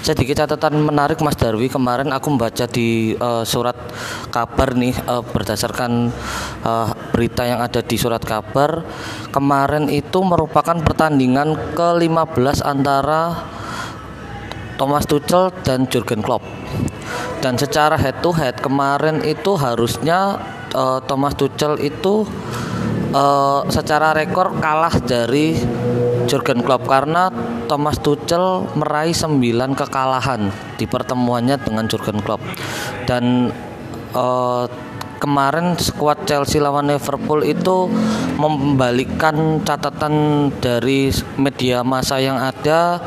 Sedikit 0.00 0.40
catatan 0.40 0.80
menarik 0.80 1.20
Mas 1.20 1.36
Darwi 1.36 1.68
kemarin 1.68 2.08
aku 2.08 2.32
membaca 2.32 2.64
di 2.64 3.12
uh, 3.20 3.44
surat 3.44 3.76
kabar 4.32 4.72
nih 4.72 4.96
uh, 5.04 5.20
berdasarkan 5.20 6.08
uh, 6.64 6.88
berita 7.12 7.44
yang 7.44 7.60
ada 7.60 7.84
di 7.84 8.00
surat 8.00 8.24
kabar 8.24 8.80
kemarin 9.28 9.92
itu 9.92 10.24
merupakan 10.24 10.80
pertandingan 10.80 11.76
ke-15 11.76 12.64
antara 12.64 13.44
Thomas 14.80 15.04
Tuchel 15.04 15.52
dan 15.68 15.84
Jurgen 15.92 16.24
Klopp. 16.24 16.48
Dan 17.44 17.60
secara 17.60 18.00
head 18.00 18.24
to 18.24 18.32
head 18.32 18.56
kemarin 18.56 19.20
itu 19.20 19.52
harusnya 19.60 20.40
uh, 20.72 21.04
Thomas 21.04 21.36
Tuchel 21.36 21.76
itu 21.84 22.24
uh, 23.14 23.62
secara 23.70 24.10
rekor 24.12 24.58
kalah 24.58 24.98
dari 24.98 25.54
Jurgen 26.26 26.66
Klopp 26.66 26.90
karena 26.90 27.30
Thomas 27.70 28.02
Tuchel 28.02 28.66
meraih 28.74 29.14
9 29.14 29.40
kekalahan 29.78 30.50
di 30.76 30.84
pertemuannya 30.84 31.56
dengan 31.62 31.86
Jurgen 31.86 32.20
Klopp. 32.20 32.42
Dan 33.06 33.54
uh, 34.12 34.64
kemarin 35.16 35.78
skuad 35.78 36.26
Chelsea 36.28 36.60
lawan 36.60 36.90
Liverpool 36.90 37.42
itu 37.46 37.88
membalikan 38.36 39.62
catatan 39.62 40.48
dari 40.58 41.08
media 41.38 41.80
massa 41.86 42.18
yang 42.18 42.36
ada 42.36 42.98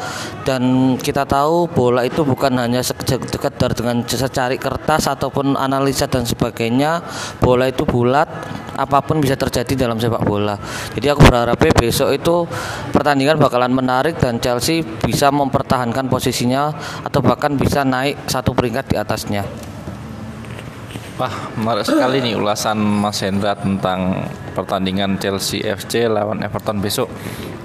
dan 0.47 0.95
kita 0.95 1.27
tahu 1.27 1.67
bola 1.67 2.07
itu 2.07 2.23
bukan 2.23 2.55
hanya 2.55 2.79
sekedar 2.83 3.75
dengan 3.75 4.03
secari 4.07 4.55
kertas 4.55 5.11
ataupun 5.11 5.59
analisa 5.59 6.07
dan 6.07 6.23
sebagainya. 6.23 7.03
Bola 7.43 7.67
itu 7.67 7.83
bulat 7.83 8.27
apa 8.77 9.03
pun 9.03 9.19
bisa 9.19 9.35
terjadi 9.35 9.87
dalam 9.87 9.99
sepak 9.99 10.23
bola. 10.23 10.55
Jadi 10.95 11.07
aku 11.11 11.21
berharap 11.27 11.59
besok 11.75 12.15
itu 12.15 12.47
pertandingan 12.95 13.35
bakalan 13.37 13.75
menarik 13.75 14.15
dan 14.17 14.39
Chelsea 14.39 14.81
bisa 14.83 15.29
mempertahankan 15.29 16.07
posisinya 16.07 16.71
atau 17.03 17.19
bahkan 17.19 17.59
bisa 17.59 17.83
naik 17.83 18.15
satu 18.29 18.55
peringkat 18.55 18.85
di 18.91 18.95
atasnya 18.95 19.43
Wah, 21.17 21.49
menarik 21.57 21.81
sekali 21.81 22.21
nih 22.21 22.37
ulasan 22.37 22.77
Mas 22.77 23.25
Hendra 23.25 23.57
tentang 23.57 24.29
pertandingan 24.53 25.17
Chelsea 25.17 25.65
FC 25.65 26.05
lawan 26.05 26.45
Everton 26.45 26.77
besok. 26.77 27.09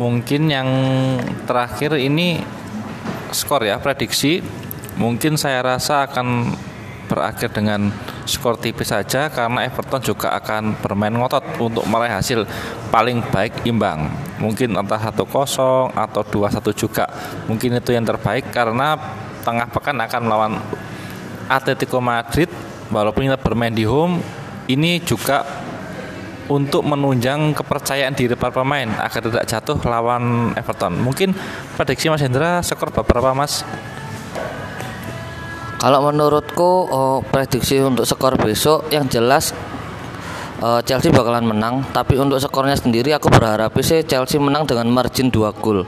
Mungkin 0.00 0.48
yang 0.48 0.68
terakhir 1.44 2.00
ini 2.00 2.40
skor 3.28 3.68
ya, 3.68 3.76
prediksi. 3.76 4.40
Mungkin 4.96 5.36
saya 5.36 5.60
rasa 5.60 6.08
akan 6.08 6.48
berakhir 7.12 7.52
dengan 7.52 7.92
skor 8.24 8.56
tipis 8.56 8.88
saja 8.88 9.28
karena 9.28 9.68
Everton 9.68 10.00
juga 10.00 10.32
akan 10.32 10.80
bermain 10.80 11.12
ngotot 11.12 11.44
untuk 11.60 11.84
meraih 11.84 12.16
hasil 12.16 12.48
paling 12.88 13.20
baik 13.28 13.68
imbang. 13.68 14.08
Mungkin 14.40 14.80
entah 14.80 14.96
1-0 14.96 15.28
atau 15.92 16.22
2-1 16.24 16.72
juga. 16.72 17.04
Mungkin 17.52 17.76
itu 17.76 17.92
yang 17.92 18.08
terbaik 18.08 18.48
karena 18.48 18.96
tengah 19.44 19.68
pekan 19.68 20.00
akan 20.00 20.20
melawan 20.24 20.56
Atletico 21.52 22.00
Madrid 22.00 22.48
walaupun 22.92 23.26
kita 23.26 23.40
bermain 23.40 23.72
di 23.72 23.88
home 23.88 24.20
ini 24.68 25.00
juga 25.02 25.42
untuk 26.52 26.84
menunjang 26.84 27.56
kepercayaan 27.56 28.12
diri 28.12 28.36
para 28.36 28.52
pemain 28.52 28.86
agar 29.00 29.24
tidak 29.24 29.44
jatuh 29.48 29.78
lawan 29.88 30.52
Everton. 30.52 31.00
Mungkin 31.00 31.32
prediksi 31.80 32.12
Mas 32.12 32.20
Hendra 32.20 32.60
skor 32.60 32.92
berapa 32.92 33.32
Mas? 33.32 33.64
Kalau 35.80 35.98
menurutku 36.06 36.86
oh, 36.86 37.18
prediksi 37.26 37.80
untuk 37.82 38.06
skor 38.06 38.38
besok 38.38 38.86
yang 38.94 39.08
jelas 39.10 39.50
uh, 40.62 40.78
Chelsea 40.86 41.10
bakalan 41.10 41.42
menang, 41.42 41.82
tapi 41.90 42.14
untuk 42.20 42.38
skornya 42.38 42.78
sendiri 42.78 43.10
aku 43.10 43.26
berharap 43.32 43.74
sih 43.82 44.06
Chelsea 44.06 44.38
menang 44.38 44.62
dengan 44.62 44.86
margin 44.92 45.32
2 45.32 45.42
gol. 45.58 45.82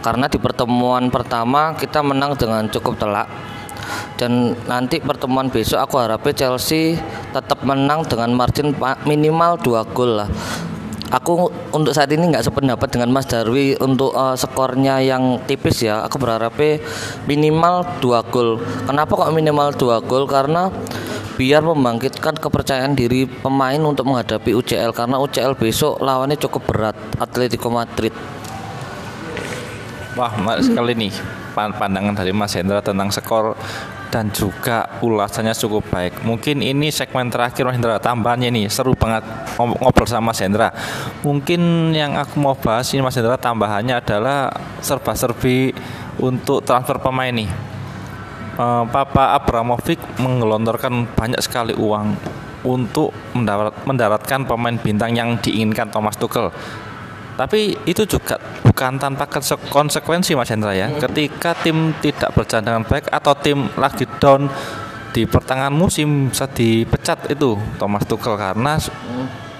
Karena 0.00 0.32
di 0.32 0.40
pertemuan 0.40 1.12
pertama 1.12 1.76
kita 1.76 2.00
menang 2.00 2.40
dengan 2.40 2.64
cukup 2.72 2.96
telak 2.96 3.28
dan 4.20 4.54
nanti 4.66 4.98
pertemuan 4.98 5.48
besok 5.48 5.80
aku 5.82 6.00
harap 6.00 6.24
Chelsea 6.34 6.98
tetap 7.30 7.62
menang 7.62 8.04
dengan 8.04 8.34
margin 8.34 8.74
minimal 9.06 9.60
2 9.60 9.94
gol 9.94 10.24
lah. 10.24 10.30
Aku 11.08 11.48
untuk 11.72 11.96
saat 11.96 12.12
ini 12.12 12.28
nggak 12.28 12.44
sependapat 12.44 12.92
dengan 12.92 13.08
Mas 13.08 13.24
Darwi 13.24 13.72
untuk 13.80 14.12
uh, 14.12 14.36
skornya 14.36 15.00
yang 15.00 15.40
tipis 15.48 15.80
ya. 15.80 16.04
Aku 16.04 16.20
berharap 16.20 16.52
minimal 17.24 17.80
2 18.04 18.28
gol. 18.28 18.60
Kenapa 18.84 19.16
kok 19.16 19.32
minimal 19.32 19.72
2 19.72 20.04
gol? 20.04 20.28
Karena 20.28 20.68
biar 21.38 21.62
membangkitkan 21.62 22.34
kepercayaan 22.42 22.98
diri 22.98 23.24
pemain 23.24 23.78
untuk 23.78 24.10
menghadapi 24.10 24.58
UCL 24.58 24.90
karena 24.90 25.22
UCL 25.22 25.54
besok 25.54 26.02
lawannya 26.02 26.34
cukup 26.34 26.66
berat 26.66 26.96
Atletico 27.22 27.70
Madrid 27.70 28.10
Wah 30.18 30.34
menarik 30.34 30.66
sekali 30.66 30.98
nih 30.98 31.14
pandangan 31.54 32.10
dari 32.10 32.34
Mas 32.34 32.50
Hendra 32.58 32.82
tentang 32.82 33.06
skor 33.14 33.54
dan 34.10 34.34
juga 34.34 34.98
ulasannya 34.98 35.54
cukup 35.54 35.86
baik. 35.94 36.26
Mungkin 36.26 36.58
ini 36.58 36.90
segmen 36.90 37.30
terakhir 37.30 37.62
Mas 37.62 37.78
Hendra 37.78 38.02
tambahannya 38.02 38.50
nih 38.50 38.66
seru 38.66 38.98
banget 38.98 39.22
ngobrol 39.54 40.10
sama 40.10 40.34
Mas 40.34 40.42
Hendra. 40.42 40.74
Mungkin 41.22 41.94
yang 41.94 42.18
aku 42.18 42.34
mau 42.42 42.58
bahas 42.58 42.90
ini 42.90 42.98
Mas 42.98 43.14
Hendra 43.14 43.38
tambahannya 43.38 43.94
adalah 44.02 44.50
serba-serbi 44.82 45.70
untuk 46.18 46.66
transfer 46.66 46.98
pemain 46.98 47.30
nih. 47.30 47.46
Uh, 48.58 48.82
Papa 48.90 49.38
Abramovic 49.38 50.02
menggelontorkan 50.18 51.06
banyak 51.14 51.38
sekali 51.38 51.78
uang 51.78 52.18
untuk 52.66 53.14
mendarat, 53.38 53.70
mendaratkan 53.86 54.42
pemain 54.50 54.74
bintang 54.74 55.14
yang 55.14 55.38
diinginkan 55.38 55.94
Thomas 55.94 56.18
Tuchel 56.18 56.50
tapi 57.38 57.78
itu 57.86 58.02
juga 58.02 58.34
bukan 58.66 58.98
tanpa 58.98 59.30
konsekuensi 59.70 60.34
Mas 60.34 60.50
Hendra 60.50 60.74
ya. 60.74 60.90
Hmm. 60.90 60.98
Ketika 60.98 61.54
tim 61.54 61.94
tidak 62.02 62.34
berjalan 62.34 62.66
dengan 62.66 62.82
baik 62.82 63.06
atau 63.14 63.32
tim 63.38 63.70
lagi 63.78 64.10
down 64.18 64.50
di 65.14 65.22
pertengahan 65.22 65.70
musim 65.70 66.34
bisa 66.34 66.50
dipecat 66.50 67.30
itu 67.30 67.54
Thomas 67.78 68.02
Tuchel 68.10 68.34
karena. 68.34 68.74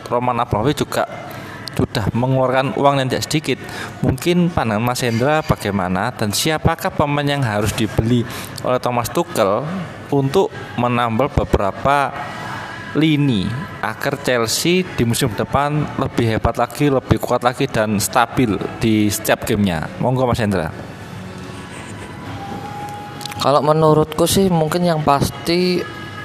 Roman 0.09 0.41
Abramovich 0.41 0.88
juga 0.88 1.05
sudah 1.77 2.09
mengeluarkan 2.17 2.75
uang 2.75 2.95
yang 2.99 3.07
tidak 3.12 3.29
sedikit. 3.29 3.59
Mungkin 4.03 4.51
pandangan 4.51 4.83
Mas 4.83 5.05
Hendra 5.05 5.45
bagaimana 5.45 6.11
dan 6.11 6.35
siapakah 6.35 6.91
pemain 6.91 7.29
yang 7.29 7.45
harus 7.45 7.71
dibeli 7.77 8.27
oleh 8.67 8.81
Thomas 8.83 9.12
Tuchel 9.12 9.62
untuk 10.11 10.49
menambal 10.81 11.31
beberapa 11.31 12.11
lini 12.99 13.47
agar 13.79 14.19
Chelsea 14.21 14.83
di 14.83 15.07
musim 15.07 15.31
depan 15.31 15.87
lebih 15.97 16.37
hebat 16.37 16.59
lagi, 16.59 16.91
lebih 16.91 17.23
kuat 17.23 17.47
lagi 17.47 17.71
dan 17.71 18.03
stabil 18.03 18.59
di 18.83 19.07
setiap 19.07 19.47
gamenya. 19.47 19.87
Monggo 20.03 20.27
Mas 20.27 20.43
Hendra. 20.43 20.75
Kalau 23.39 23.63
menurutku 23.63 24.27
sih 24.27 24.51
mungkin 24.51 24.83
yang 24.83 25.07
pasti 25.07 25.79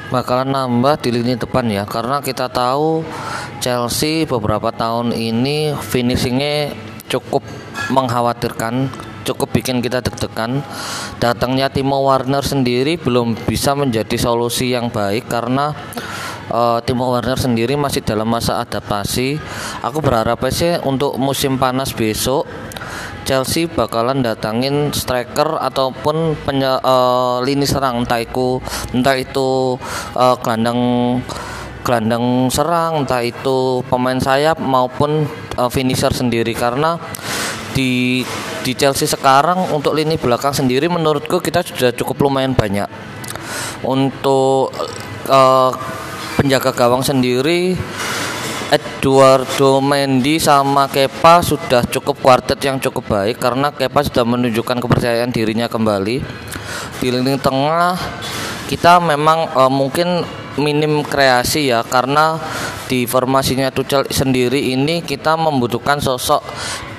bakalan 0.09 0.49
nambah 0.49 0.97
di 1.01 1.09
lini 1.13 1.37
depan 1.37 1.65
ya 1.69 1.85
karena 1.85 2.21
kita 2.21 2.49
tahu 2.49 3.05
Chelsea 3.61 4.29
beberapa 4.29 4.69
tahun 4.73 5.09
ini 5.13 5.73
finishingnya 5.77 6.73
cukup 7.09 7.41
mengkhawatirkan 7.89 8.93
cukup 9.23 9.49
bikin 9.55 9.79
kita 9.81 10.03
deg-degan 10.05 10.61
datangnya 11.17 11.71
Timo 11.71 12.03
Warner 12.05 12.43
sendiri 12.43 12.99
belum 12.99 13.33
bisa 13.47 13.73
menjadi 13.73 14.13
solusi 14.19 14.75
yang 14.75 14.93
baik 14.93 15.31
karena 15.31 15.73
uh, 16.51 16.79
Timo 16.83 17.13
Werner 17.13 17.39
sendiri 17.39 17.77
masih 17.77 18.03
dalam 18.03 18.27
masa 18.27 18.59
adaptasi. 18.59 19.39
Aku 19.85 20.03
berharap 20.03 20.41
sih 20.51 20.75
untuk 20.83 21.15
musim 21.21 21.55
panas 21.61 21.95
besok 21.95 22.43
Chelsea 23.23 23.71
bakalan 23.71 24.19
datangin 24.19 24.91
striker 24.91 25.55
ataupun 25.55 26.35
penye, 26.43 26.75
uh, 26.83 27.39
lini 27.39 27.63
serang. 27.63 28.03
Entah 28.03 28.19
itu 28.19 28.59
entah 28.91 29.15
itu 29.15 29.79
uh, 30.15 30.35
gelandang 30.43 30.79
gelandang 31.83 32.47
serang 32.47 33.03
entah 33.03 33.19
itu 33.23 33.83
pemain 33.91 34.19
sayap 34.19 34.59
maupun 34.59 35.27
uh, 35.55 35.71
finisher 35.71 36.11
sendiri. 36.11 36.51
Karena 36.51 36.99
di 37.71 38.21
di 38.63 38.71
Chelsea 38.75 39.07
sekarang 39.07 39.71
untuk 39.71 39.95
lini 39.95 40.15
belakang 40.19 40.55
sendiri 40.55 40.87
menurutku 40.87 41.39
kita 41.39 41.63
sudah 41.63 41.95
cukup 41.95 42.27
lumayan 42.27 42.55
banyak. 42.55 42.87
Untuk 43.83 44.71
uh, 45.27 45.71
penjaga 46.43 46.75
gawang 46.75 46.99
sendiri 46.99 47.71
Eduardo 48.67 49.79
Mendy 49.79 50.43
sama 50.43 50.91
Kepa 50.91 51.39
sudah 51.39 51.87
cukup 51.87 52.19
kuartet 52.19 52.59
yang 52.67 52.83
cukup 52.83 53.07
baik 53.07 53.39
karena 53.39 53.71
Kepa 53.71 54.03
sudah 54.03 54.27
menunjukkan 54.27 54.83
kepercayaan 54.83 55.31
dirinya 55.31 55.71
kembali. 55.71 56.19
Di 56.99 57.07
lini 57.15 57.39
tengah 57.39 57.95
kita 58.67 58.99
memang 58.99 59.55
uh, 59.55 59.71
mungkin 59.71 60.27
minim 60.59 61.01
kreasi 61.01 61.73
ya 61.73 61.81
karena 61.81 62.37
di 62.85 63.09
formasinya 63.09 63.73
Tuchel 63.73 64.05
sendiri 64.11 64.69
ini 64.75 65.01
kita 65.01 65.33
membutuhkan 65.33 65.97
sosok 65.97 66.45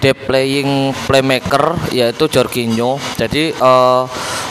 deep 0.02 0.26
playing 0.26 0.90
playmaker 1.06 1.78
yaitu 1.94 2.26
Jorginho. 2.26 2.98
Jadi 3.14 3.54
uh, 3.62 4.04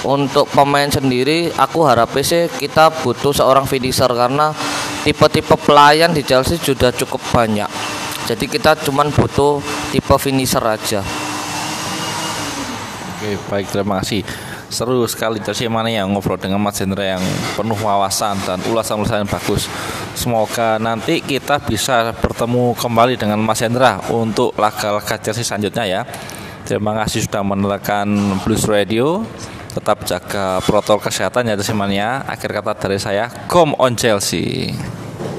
untuk 0.07 0.47
pemain 0.51 0.87
sendiri 0.87 1.51
aku 1.55 1.83
harap 1.83 2.15
sih 2.23 2.47
kita 2.47 2.89
butuh 3.03 3.35
seorang 3.35 3.67
finisher 3.67 4.07
karena 4.07 4.55
tipe-tipe 5.03 5.55
pelayan 5.59 6.15
di 6.15 6.23
Chelsea 6.23 6.55
sudah 6.55 6.95
cukup 6.95 7.19
banyak. 7.33 7.67
Jadi 8.23 8.47
kita 8.47 8.79
cuman 8.87 9.11
butuh 9.11 9.59
tipe 9.91 10.15
finisher 10.15 10.63
aja. 10.63 11.03
Oke, 13.19 13.35
baik 13.51 13.67
terima 13.67 13.99
kasih. 13.99 14.23
Seru 14.73 15.05
sekali 15.05 15.37
Chelsea 15.37 15.69
mana 15.69 15.85
yang 15.85 16.09
ngobrol 16.09 16.41
dengan 16.41 16.57
Mas 16.57 16.81
Hendra 16.81 17.05
yang 17.05 17.21
penuh 17.53 17.77
wawasan 17.77 18.41
dan 18.41 18.57
ulasan-ulasan 18.65 19.21
yang 19.21 19.29
bagus. 19.29 19.69
Semoga 20.17 20.81
nanti 20.81 21.21
kita 21.21 21.61
bisa 21.61 22.09
bertemu 22.17 22.73
kembali 22.73 23.13
dengan 23.13 23.37
Mas 23.37 23.61
Hendra 23.61 24.01
untuk 24.09 24.57
laga-laga 24.57 25.21
Chelsea 25.21 25.45
selanjutnya 25.45 25.85
ya. 25.85 26.01
Terima 26.65 26.97
kasih 26.97 27.29
sudah 27.29 27.45
menerangkan 27.45 28.07
Blues 28.41 28.65
Radio 28.65 29.21
tetap 29.73 30.05
jaga 30.05 30.61
protokol 30.61 31.09
kesehatan 31.09 31.49
ya 31.49 31.57
teman 31.57 31.93
Akhir 32.25 32.49
kata 32.53 32.73
dari 32.77 32.97
saya, 33.01 33.29
come 33.45 33.77
on 33.77 33.93
Chelsea. 33.93 34.73